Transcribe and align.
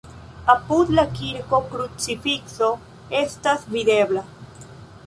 Apud 0.53 0.93
la 0.99 1.03
kirko 1.19 1.59
krucifikso 1.75 2.71
estas 3.21 3.71
videbla. 3.79 4.27